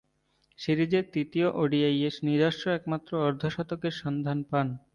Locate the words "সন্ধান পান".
4.01-4.67